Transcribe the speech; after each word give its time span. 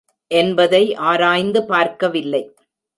என்பதை 0.31 0.95
ஆராய்ந்து 0.95 1.63
பார்க்கவில்லை. 1.65 2.43